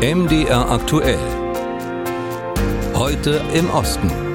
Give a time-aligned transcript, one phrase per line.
[0.00, 1.18] MDR aktuell.
[2.94, 4.27] Heute im Osten.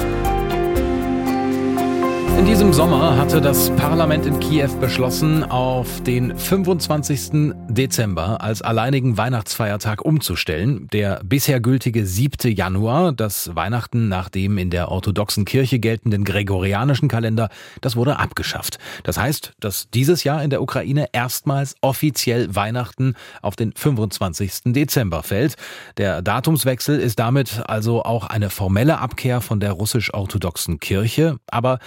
[2.37, 7.53] In diesem Sommer hatte das Parlament in Kiew beschlossen, auf den 25.
[7.69, 10.87] Dezember als alleinigen Weihnachtsfeiertag umzustellen.
[10.91, 12.51] Der bisher gültige 7.
[12.51, 17.49] Januar, das Weihnachten nach dem in der orthodoxen Kirche geltenden gregorianischen Kalender,
[17.81, 18.79] das wurde abgeschafft.
[19.03, 23.13] Das heißt, dass dieses Jahr in der Ukraine erstmals offiziell Weihnachten
[23.43, 24.73] auf den 25.
[24.73, 25.55] Dezember fällt.
[25.97, 31.77] Der Datumswechsel ist damit also auch eine formelle Abkehr von der russisch-orthodoxen Kirche, aber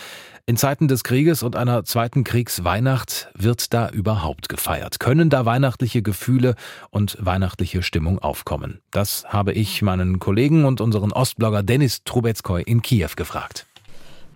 [0.48, 5.00] in Zeiten des Krieges und einer zweiten Kriegsweihnacht wird da überhaupt gefeiert?
[5.00, 6.54] Können da weihnachtliche Gefühle
[6.90, 8.80] und weihnachtliche Stimmung aufkommen?
[8.92, 13.66] Das habe ich meinen Kollegen und unseren Ostblogger Denis Trubetskoy in Kiew gefragt.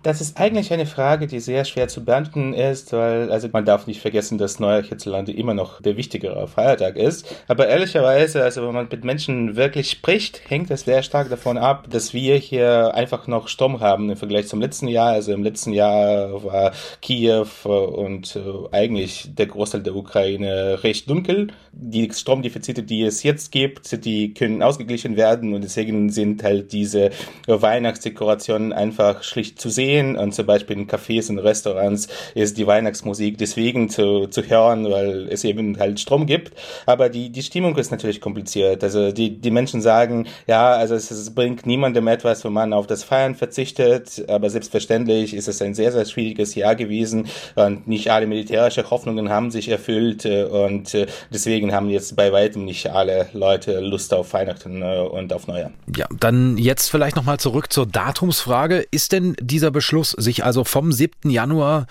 [0.03, 3.85] Das ist eigentlich eine Frage, die sehr schwer zu beantworten ist, weil also man darf
[3.85, 7.35] nicht vergessen, dass Neujahr hierzulande immer noch der wichtigere Feiertag ist.
[7.47, 11.87] Aber ehrlicherweise, also wenn man mit Menschen wirklich spricht, hängt es sehr stark davon ab,
[11.91, 15.11] dass wir hier einfach noch Strom haben im Vergleich zum letzten Jahr.
[15.11, 16.71] Also im letzten Jahr war
[17.03, 21.49] Kiew und äh, eigentlich der Großteil der Ukraine recht dunkel.
[21.73, 27.11] Die Stromdefizite, die es jetzt gibt, die können ausgeglichen werden und deswegen sind halt diese
[27.45, 32.67] Weihnachtsdekorationen einfach schlicht zu sehen sehen und zum Beispiel in Cafés und Restaurants ist die
[32.67, 36.53] Weihnachtsmusik deswegen zu, zu hören, weil es eben halt Strom gibt.
[36.85, 38.83] Aber die, die Stimmung ist natürlich kompliziert.
[38.83, 42.87] Also die, die Menschen sagen, ja, also es, es bringt niemandem etwas, wenn man auf
[42.87, 44.23] das Feiern verzichtet.
[44.27, 49.29] Aber selbstverständlich ist es ein sehr, sehr schwieriges Jahr gewesen und nicht alle militärische Hoffnungen
[49.29, 50.95] haben sich erfüllt und
[51.31, 55.71] deswegen haben jetzt bei weitem nicht alle Leute Lust auf Weihnachten und auf Neujahr.
[55.95, 58.85] Ja, dann jetzt vielleicht nochmal zurück zur Datumsfrage.
[58.91, 61.31] Ist denn dieser Beschluss, sich also vom 7.
[61.31, 61.87] Januar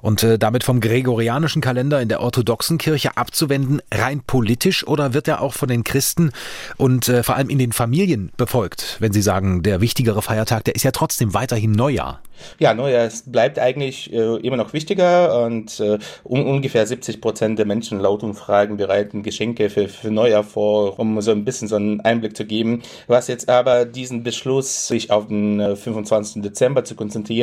[0.00, 5.28] und äh, damit vom gregorianischen Kalender in der orthodoxen Kirche abzuwenden, rein politisch oder wird
[5.28, 6.32] er auch von den Christen
[6.78, 10.74] und äh, vor allem in den Familien befolgt, wenn sie sagen, der wichtigere Feiertag, der
[10.74, 12.22] ist ja trotzdem weiterhin Neujahr?
[12.58, 17.66] Ja, Neujahr bleibt eigentlich äh, immer noch wichtiger und äh, um, ungefähr 70 Prozent der
[17.66, 22.00] Menschen laut Umfragen bereiten Geschenke für, für Neujahr vor, um so ein bisschen so einen
[22.00, 22.82] Einblick zu geben.
[23.06, 26.42] Was jetzt aber diesen Beschluss, sich auf den äh, 25.
[26.42, 27.33] Dezember zu konzentrieren,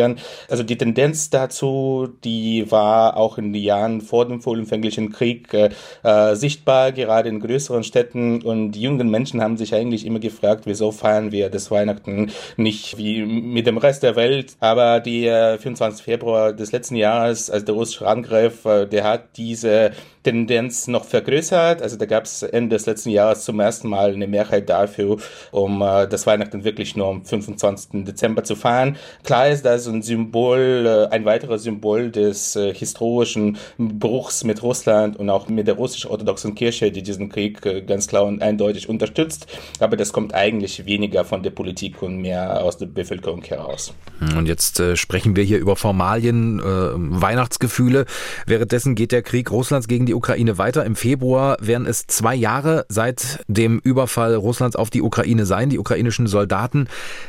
[0.50, 5.69] also die Tendenz dazu, die war auch in den Jahren vor dem vollumfänglichen Krieg äh,
[6.03, 10.63] äh, sichtbar, gerade in größeren Städten und die jungen Menschen haben sich eigentlich immer gefragt,
[10.66, 16.03] wieso feiern wir das Weihnachten nicht wie mit dem Rest der Welt, aber der 24.
[16.03, 19.91] Februar des letzten Jahres, also der russische Angriff, äh, der hat diese
[20.24, 21.81] Tendenz noch vergrößert.
[21.81, 25.18] Also da gab es Ende des letzten Jahres zum ersten Mal eine Mehrheit dafür,
[25.51, 28.06] um äh, das Weihnachten wirklich nur am 25.
[28.06, 28.97] Dezember zu feiern.
[29.24, 35.18] Klar ist das ein Symbol, äh, ein weiteres Symbol des äh, historischen Bruchs mit Russland
[35.18, 39.47] und auch mit der russisch-orthodoxen Kirche, die diesen Krieg äh, ganz klar und eindeutig unterstützt.
[39.80, 43.94] Aber das kommt eigentlich weniger von der Politik und mehr aus der Bevölkerung heraus.
[44.38, 48.06] Und jetzt sprechen wir hier über Formalien, Weihnachtsgefühle.
[48.46, 50.86] Währenddessen geht der Krieg Russlands gegen die Ukraine weiter.
[50.86, 55.69] Im Februar werden es zwei Jahre seit dem Überfall Russlands auf die Ukraine sein.
[55.69, 56.88] Die ukrainischen Soldaten,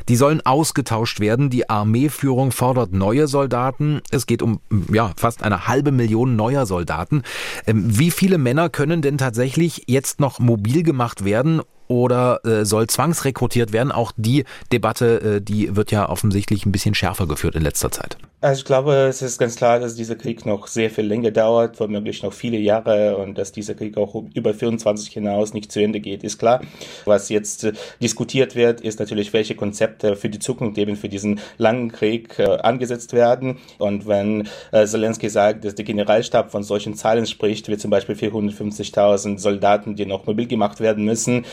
[0.09, 1.49] die sollen ausgetauscht werden.
[1.49, 4.01] Die Armeeführung fordert neue Soldaten.
[4.11, 4.61] Es geht um
[4.93, 7.23] ja, fast eine halbe Million neuer Soldaten.
[7.67, 12.87] Ähm, wie viele Männer können denn tatsächlich jetzt noch mobil gemacht werden oder äh, soll
[12.87, 13.93] zwangsrekrutiert werden?
[13.93, 18.17] Auch die Debatte, äh, die wird ja offensichtlich ein bisschen schärfer geführt in letzter Zeit.
[18.43, 21.79] Also ich glaube, es ist ganz klar, dass dieser Krieg noch sehr viel länger dauert,
[21.79, 26.01] womöglich noch viele Jahre und dass dieser Krieg auch über 24 hinaus nicht zu Ende
[26.01, 26.61] geht, ist klar.
[27.05, 31.39] Was jetzt äh, diskutiert wird, ist natürlich, welche Konzepte für die Zukunft eben für diesen
[31.59, 33.59] langen Krieg äh, angesetzt werden.
[33.79, 38.17] Und wenn äh, Zelensky sagt, dass der Generalstab von solchen Zahlen spricht, wie zum Beispiel
[38.17, 41.45] 450.000 Soldaten, die noch mobil gemacht werden müssen,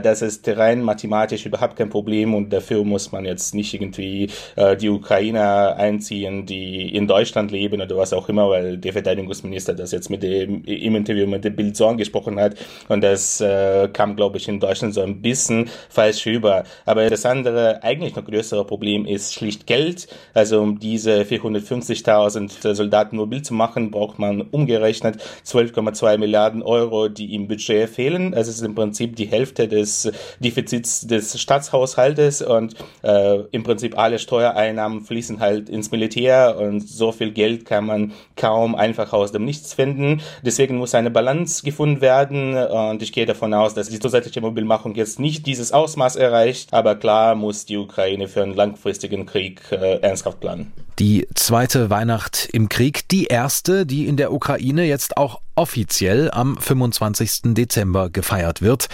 [0.00, 4.76] das ist rein mathematisch überhaupt kein Problem und dafür muss man jetzt nicht irgendwie äh,
[4.76, 9.92] die Ukrainer einziehen die in Deutschland leben oder was auch immer, weil der Verteidigungsminister das
[9.92, 12.56] jetzt mit dem im Interview mit dem Bild so angesprochen hat
[12.88, 16.64] und das äh, kam, glaube ich, in Deutschland so ein bisschen falsch rüber.
[16.84, 20.08] Aber das andere, eigentlich noch größere Problem ist schlicht Geld.
[20.34, 27.34] Also um diese 450.000 Soldaten mobil zu machen, braucht man umgerechnet 12,2 Milliarden Euro, die
[27.34, 28.34] im Budget fehlen.
[28.34, 33.98] Also es ist im Prinzip die Hälfte des Defizits des Staatshaushaltes und äh, im Prinzip
[33.98, 39.32] alle Steuereinnahmen fließen halt ins Militär und so viel Geld kann man kaum einfach aus
[39.32, 40.20] dem Nichts finden.
[40.42, 44.94] Deswegen muss eine Balance gefunden werden und ich gehe davon aus, dass die zusätzliche Mobilmachung
[44.94, 49.98] jetzt nicht dieses Ausmaß erreicht, aber klar muss die Ukraine für einen langfristigen Krieg äh,
[50.00, 50.72] ernsthaft planen.
[51.00, 56.56] Die zweite Weihnacht im Krieg, die erste, die in der Ukraine jetzt auch offiziell am
[56.56, 57.54] 25.
[57.54, 58.86] Dezember gefeiert wird,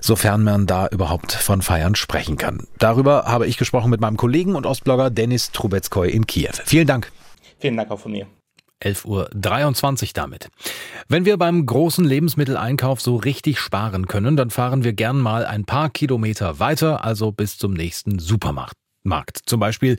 [0.00, 2.68] sofern man da überhaupt von Feiern sprechen kann.
[2.78, 6.52] Darüber habe ich gesprochen mit meinem Kollegen und Ostblogger Dennis Trubetskoy in Kiew.
[6.64, 7.10] Vielen Dank.
[7.58, 8.26] Vielen Dank auch von mir.
[8.82, 10.48] 11.23 Uhr damit.
[11.08, 15.64] Wenn wir beim großen Lebensmitteleinkauf so richtig sparen können, dann fahren wir gern mal ein
[15.64, 18.74] paar Kilometer weiter, also bis zum nächsten Supermarkt.
[19.02, 19.40] Markt.
[19.46, 19.98] Zum Beispiel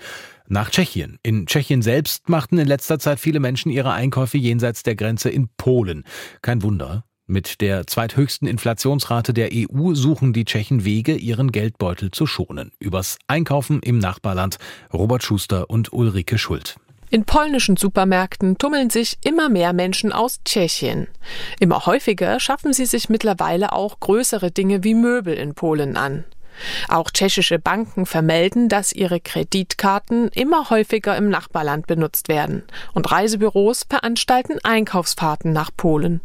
[0.52, 1.18] nach Tschechien.
[1.24, 5.50] In Tschechien selbst machten in letzter Zeit viele Menschen ihre Einkäufe jenseits der Grenze in
[5.58, 6.04] Polen.
[6.42, 7.06] Kein Wunder.
[7.26, 12.72] Mit der zweithöchsten Inflationsrate der EU suchen die Tschechen Wege, ihren Geldbeutel zu schonen.
[12.80, 14.58] Übers Einkaufen im Nachbarland
[14.94, 16.76] Robert Schuster und Ulrike Schuld.
[17.10, 21.08] In polnischen Supermärkten tummeln sich immer mehr Menschen aus Tschechien.
[21.60, 26.26] Immer häufiger schaffen sie sich mittlerweile auch größere Dinge wie Möbel in Polen an.
[26.88, 32.64] Auch tschechische Banken vermelden, dass ihre Kreditkarten immer häufiger im Nachbarland benutzt werden
[32.94, 36.22] und Reisebüros veranstalten Einkaufsfahrten nach Polen.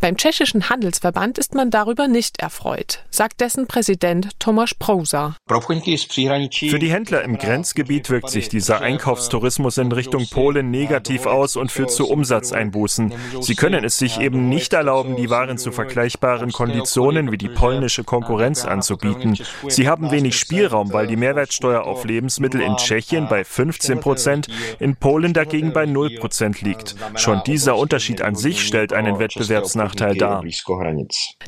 [0.00, 5.36] Beim tschechischen Handelsverband ist man darüber nicht erfreut, sagt dessen Präsident Tomasz Prousa.
[5.48, 11.72] Für die Händler im Grenzgebiet wirkt sich dieser Einkaufstourismus in Richtung Polen negativ aus und
[11.72, 13.12] führt zu Umsatzeinbußen.
[13.40, 18.04] Sie können es sich eben nicht erlauben, die Waren zu vergleichbaren Konditionen wie die polnische
[18.04, 19.36] Konkurrenz anzubieten.
[19.66, 24.46] Sie haben wenig Spielraum, weil die Mehrwertsteuer auf Lebensmittel in Tschechien bei 15 Prozent,
[24.78, 26.94] in Polen dagegen bei 0 Prozent liegt.
[27.16, 30.44] Schon dieser Unterschied an sich stellt einen Wettbewerb Wettbewerbsnachteil dar.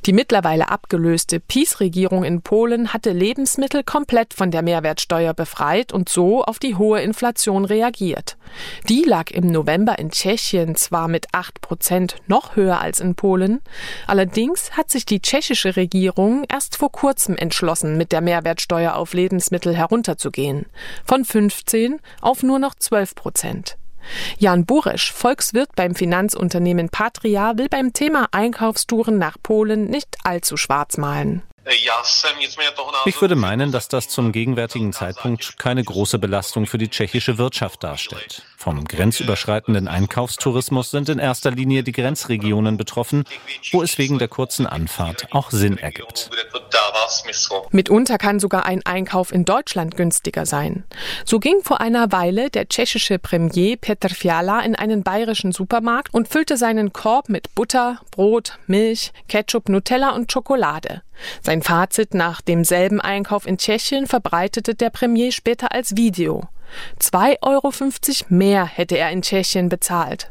[0.07, 6.43] Die mittlerweile abgelöste PiS-Regierung in Polen hatte Lebensmittel komplett von der Mehrwertsteuer befreit und so
[6.43, 8.37] auf die hohe Inflation reagiert.
[8.89, 13.61] Die lag im November in Tschechien zwar mit 8 Prozent noch höher als in Polen,
[14.07, 19.77] allerdings hat sich die tschechische Regierung erst vor kurzem entschlossen, mit der Mehrwertsteuer auf Lebensmittel
[19.77, 20.67] herunterzugehen.
[21.05, 23.77] Von 15 auf nur noch 12 Prozent.
[24.39, 30.97] Jan Buresch, Volkswirt beim Finanzunternehmen Patria, will beim Thema Einkaufstouren nach Polen nicht allzu schwarz
[30.97, 31.43] malen.
[33.05, 37.85] Ich würde meinen, dass das zum gegenwärtigen Zeitpunkt keine große Belastung für die tschechische Wirtschaft
[37.85, 38.43] darstellt.
[38.57, 43.25] Vom grenzüberschreitenden Einkaufstourismus sind in erster Linie die Grenzregionen betroffen,
[43.73, 46.31] wo es wegen der kurzen Anfahrt auch Sinn ergibt.
[47.71, 50.85] Mitunter kann sogar ein Einkauf in Deutschland günstiger sein.
[51.25, 56.29] So ging vor einer Weile der tschechische Premier Petr Fiala in einen bayerischen Supermarkt und
[56.29, 61.03] füllte seinen Korb mit Butter, Brot, Milch, Ketchup, Nutella und Schokolade.
[61.51, 66.45] Sein Fazit nach demselben Einkauf in Tschechien verbreitete der Premier später als Video.
[67.01, 67.73] 2,50 Euro
[68.29, 70.31] mehr hätte er in Tschechien bezahlt.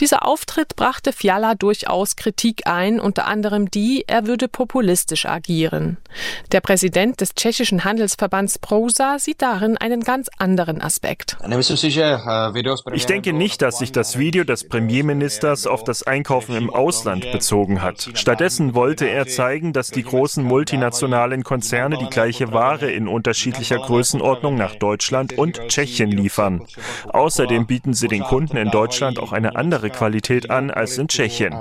[0.00, 5.98] Dieser Auftritt brachte Fiala durchaus Kritik ein, unter anderem die, er würde populistisch agieren.
[6.52, 11.36] Der Präsident des tschechischen Handelsverbands Prosa sieht darin einen ganz anderen Aspekt.
[12.92, 17.82] Ich denke nicht, dass sich das Video des Premierministers auf das Einkaufen im Ausland bezogen
[17.82, 18.10] hat.
[18.14, 24.56] Stattdessen wollte er zeigen, dass die großen multinationalen Konzerne die gleiche Ware in unterschiedlicher Größenordnung
[24.56, 26.66] nach Deutschland und Tschechien liefern.
[27.08, 31.52] Außerdem bieten sie den Kunden in Deutschland auch eine andere Qualität an als in Tschechien.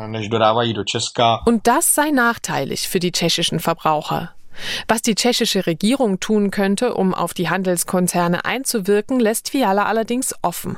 [1.46, 4.34] Und das sei nachteilig für die tschechischen Verbraucher.
[4.88, 10.78] Was die tschechische Regierung tun könnte, um auf die Handelskonzerne einzuwirken, lässt Fiala allerdings offen.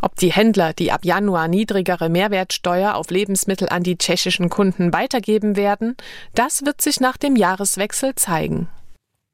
[0.00, 5.56] Ob die Händler die ab Januar niedrigere Mehrwertsteuer auf Lebensmittel an die tschechischen Kunden weitergeben
[5.56, 5.96] werden,
[6.34, 8.68] das wird sich nach dem Jahreswechsel zeigen.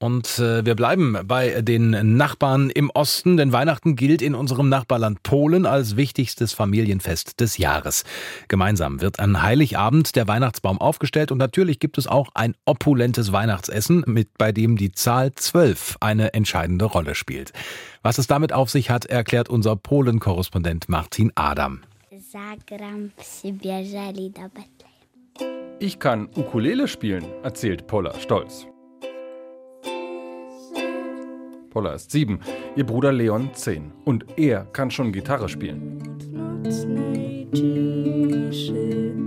[0.03, 5.23] Und äh, wir bleiben bei den Nachbarn im Osten, denn Weihnachten gilt in unserem Nachbarland
[5.23, 8.05] Polen als wichtigstes Familienfest des Jahres.
[8.49, 14.03] Gemeinsam wird an Heiligabend der Weihnachtsbaum aufgestellt und natürlich gibt es auch ein opulentes Weihnachtsessen,
[14.07, 17.53] mit bei dem die Zahl 12 eine entscheidende Rolle spielt.
[18.03, 21.83] Was es damit auf sich hat, erklärt unser Polen-Korrespondent Martin Adam.
[25.79, 28.67] Ich kann Ukulele spielen, erzählt Pola stolz.
[31.71, 32.41] Paula ist sieben,
[32.77, 33.93] ihr Bruder Leon zehn.
[34.05, 35.99] Und er kann schon Gitarre spielen.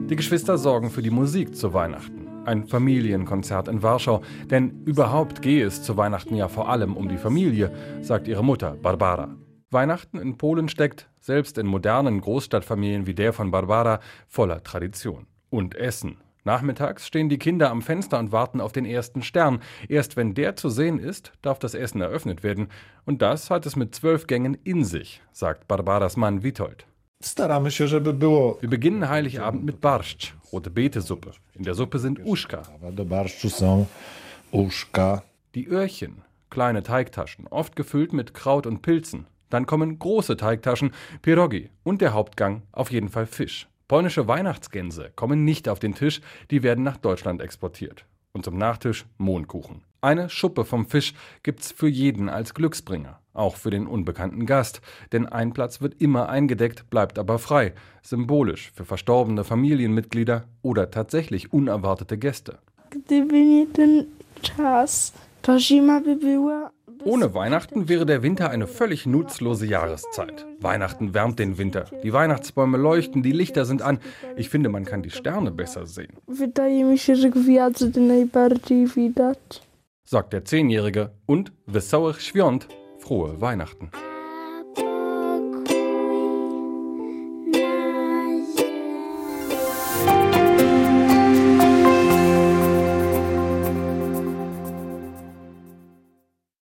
[0.10, 2.28] Die Geschwister sorgen für die Musik zu Weihnachten.
[2.46, 4.22] Ein Familienkonzert in Warschau,
[4.52, 7.72] denn überhaupt gehe es zu Weihnachten ja vor allem um die Familie,
[8.02, 9.36] sagt ihre Mutter Barbara.
[9.72, 15.26] Weihnachten in Polen steckt, selbst in modernen Großstadtfamilien wie der von Barbara, voller Tradition.
[15.50, 19.62] Und Essen, Nachmittags stehen die Kinder am Fenster und warten auf den ersten Stern.
[19.88, 22.68] Erst wenn der zu sehen ist, darf das Essen eröffnet werden.
[23.06, 26.86] Und das hat es mit zwölf Gängen in sich, sagt Barbaras Mann Witold.
[28.60, 31.32] Wir beginnen Heiligabend mit Barszcz, rote Betesuppe.
[31.54, 32.20] In der Suppe sind
[34.52, 35.24] Uschka.
[35.56, 39.28] Die Öhrchen, kleine Teigtaschen, oft gefüllt mit Kraut und Pilzen.
[39.50, 43.68] Dann kommen große Teigtaschen, Pierogi und der Hauptgang, auf jeden Fall Fisch.
[43.94, 46.20] Polnische Weihnachtsgänse kommen nicht auf den Tisch,
[46.50, 48.08] die werden nach Deutschland exportiert.
[48.32, 49.84] Und zum Nachtisch Mohnkuchen.
[50.02, 54.82] Eine Schuppe vom Fisch gibt's für jeden als Glücksbringer, auch für den unbekannten Gast,
[55.12, 61.54] denn ein Platz wird immer eingedeckt, bleibt aber frei, symbolisch für verstorbene Familienmitglieder oder tatsächlich
[61.54, 62.58] unerwartete Gäste.
[67.04, 70.46] Ohne Weihnachten wäre der Winter eine völlig nutzlose Jahreszeit.
[70.60, 71.86] Weihnachten wärmt den Winter.
[72.04, 74.00] Die Weihnachtsbäume leuchten, die Lichter sind an.
[74.38, 76.18] Ich finde, man kann die Sterne besser sehen.
[80.06, 82.68] Sagt der Zehnjährige und Wesołych Świąt,
[83.00, 83.90] frohe Weihnachten.